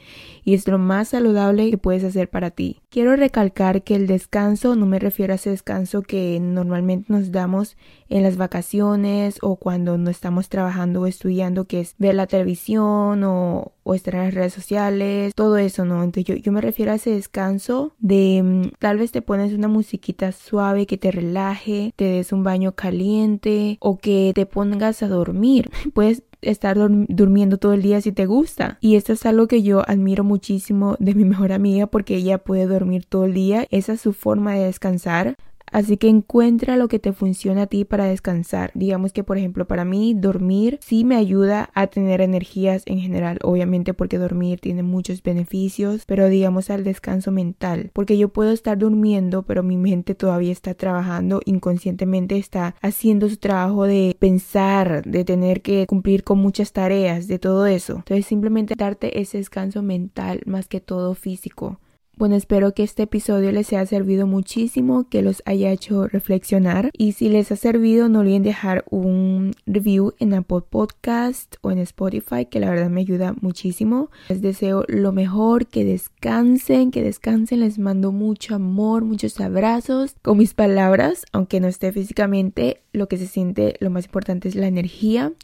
y 0.44 0.54
es 0.54 0.68
lo 0.68 0.78
más 0.78 1.08
saludable 1.08 1.70
que 1.70 1.78
puedes 1.78 2.04
hacer 2.04 2.28
para 2.28 2.50
ti. 2.50 2.80
Quiero 2.90 3.16
recalcar 3.16 3.82
que 3.82 3.94
el 3.94 4.06
descanso 4.06 4.76
no 4.76 4.86
me 4.86 4.98
refiero 4.98 5.32
a 5.32 5.36
ese 5.36 5.50
descanso 5.50 6.02
que 6.02 6.38
normalmente 6.40 7.12
nos 7.12 7.32
damos 7.32 7.76
en 8.08 8.22
las 8.22 8.36
vacaciones 8.36 9.38
o 9.42 9.56
cuando 9.56 9.98
no 9.98 10.10
estamos 10.10 10.48
trabajando 10.48 11.02
o 11.02 11.06
estudiando, 11.06 11.66
que 11.66 11.80
es 11.80 11.94
ver 11.98 12.14
la 12.14 12.26
televisión 12.26 13.22
o, 13.24 13.72
estar 13.94 14.16
en 14.16 14.24
las 14.24 14.34
redes 14.34 14.52
sociales, 14.52 15.32
todo 15.34 15.56
eso, 15.56 15.86
¿no? 15.86 16.02
Entonces 16.02 16.24
yo, 16.24 16.34
yo 16.34 16.52
me 16.52 16.60
refiero 16.60 16.92
a 16.92 16.96
ese 16.96 17.10
descanso 17.10 17.94
de 17.98 18.42
mm, 18.42 18.62
tal 18.78 18.98
vez 18.98 19.12
te 19.12 19.22
pones 19.22 19.54
una 19.54 19.68
musiquita 19.68 20.30
suave 20.32 20.86
que 20.86 20.98
te 20.98 21.10
relaje, 21.10 21.94
te 21.96 22.04
des 22.04 22.32
un 22.32 22.42
baño 22.44 22.72
caliente 22.72 23.78
o 23.80 23.96
que 23.96 24.32
te 24.34 24.44
pongas 24.44 25.02
a 25.02 25.08
dormir. 25.08 25.70
Puedes 25.94 26.22
estar 26.42 26.76
durmiendo 26.78 27.58
todo 27.58 27.72
el 27.72 27.82
día 27.82 28.00
si 28.00 28.12
te 28.12 28.26
gusta. 28.26 28.78
Y 28.80 28.96
esto 28.96 29.12
es 29.12 29.26
algo 29.26 29.46
que 29.48 29.62
yo 29.62 29.88
admiro 29.88 30.24
muchísimo 30.24 30.96
de 30.98 31.14
mi 31.14 31.24
mejor 31.24 31.52
amiga 31.52 31.86
porque 31.86 32.16
ella 32.16 32.38
puede 32.38 32.66
dormir 32.66 33.04
todo 33.06 33.24
el 33.24 33.34
día. 33.34 33.66
Esa 33.70 33.94
es 33.94 34.00
su 34.00 34.12
forma 34.12 34.54
de 34.54 34.64
descansar. 34.64 35.36
Así 35.72 35.96
que 35.96 36.08
encuentra 36.08 36.76
lo 36.76 36.88
que 36.88 36.98
te 36.98 37.12
funciona 37.12 37.62
a 37.62 37.66
ti 37.66 37.84
para 37.84 38.04
descansar. 38.04 38.70
Digamos 38.74 39.12
que, 39.12 39.24
por 39.24 39.38
ejemplo, 39.38 39.66
para 39.66 39.84
mí 39.84 40.14
dormir 40.14 40.78
sí 40.82 41.04
me 41.04 41.16
ayuda 41.16 41.70
a 41.74 41.86
tener 41.86 42.20
energías 42.20 42.82
en 42.86 43.00
general, 43.00 43.38
obviamente 43.42 43.94
porque 43.94 44.18
dormir 44.18 44.60
tiene 44.60 44.82
muchos 44.82 45.22
beneficios, 45.22 46.04
pero 46.06 46.28
digamos 46.28 46.70
al 46.70 46.84
descanso 46.84 47.30
mental, 47.30 47.90
porque 47.92 48.18
yo 48.18 48.28
puedo 48.28 48.52
estar 48.52 48.78
durmiendo, 48.78 49.42
pero 49.42 49.62
mi 49.62 49.76
mente 49.76 50.14
todavía 50.14 50.52
está 50.52 50.74
trabajando, 50.74 51.40
inconscientemente 51.44 52.36
está 52.36 52.74
haciendo 52.82 53.28
su 53.28 53.36
trabajo 53.36 53.84
de 53.84 54.16
pensar, 54.18 55.02
de 55.04 55.24
tener 55.24 55.62
que 55.62 55.86
cumplir 55.86 56.24
con 56.24 56.38
muchas 56.38 56.72
tareas, 56.72 57.28
de 57.28 57.38
todo 57.38 57.66
eso. 57.66 57.96
Entonces 57.96 58.26
simplemente 58.26 58.74
darte 58.76 59.20
ese 59.20 59.38
descanso 59.38 59.82
mental 59.82 60.40
más 60.46 60.68
que 60.68 60.80
todo 60.80 61.14
físico. 61.14 61.80
Bueno, 62.18 62.34
espero 62.34 62.74
que 62.74 62.82
este 62.82 63.04
episodio 63.04 63.52
les 63.52 63.72
haya 63.72 63.86
servido 63.86 64.26
muchísimo, 64.26 65.08
que 65.08 65.22
los 65.22 65.40
haya 65.46 65.70
hecho 65.70 66.08
reflexionar 66.08 66.90
y 66.92 67.12
si 67.12 67.28
les 67.28 67.52
ha 67.52 67.54
servido 67.54 68.08
no 68.08 68.18
olviden 68.18 68.42
dejar 68.42 68.84
un 68.90 69.52
review 69.66 70.14
en 70.18 70.34
Apple 70.34 70.62
Podcast 70.68 71.54
o 71.60 71.70
en 71.70 71.78
Spotify, 71.78 72.44
que 72.46 72.58
la 72.58 72.70
verdad 72.70 72.90
me 72.90 73.02
ayuda 73.02 73.36
muchísimo. 73.40 74.10
Les 74.30 74.42
deseo 74.42 74.84
lo 74.88 75.12
mejor, 75.12 75.68
que 75.68 75.84
descansen, 75.84 76.90
que 76.90 77.04
descansen, 77.04 77.60
les 77.60 77.78
mando 77.78 78.10
mucho 78.10 78.56
amor, 78.56 79.04
muchos 79.04 79.40
abrazos 79.40 80.16
con 80.20 80.38
mis 80.38 80.54
palabras, 80.54 81.24
aunque 81.30 81.60
no 81.60 81.68
esté 81.68 81.92
físicamente, 81.92 82.82
lo 82.92 83.06
que 83.06 83.16
se 83.16 83.28
siente, 83.28 83.76
lo 83.78 83.90
más 83.90 84.06
importante 84.06 84.48
es 84.48 84.56
la 84.56 84.66
energía. 84.66 85.34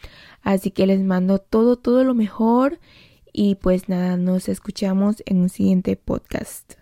Así 0.43 0.73
que 0.73 0.89
les 0.89 1.05
mando 1.05 1.39
todo, 1.39 1.77
todo 1.77 2.03
lo 2.03 2.15
mejor 2.15 2.81
y 3.37 3.57
pues 3.57 3.89
nada, 3.89 4.17
nos 4.17 4.49
escuchamos 4.49 5.17
en 5.27 5.41
un 5.41 5.49
siguiente 5.49 5.97
podcast. 5.97 6.75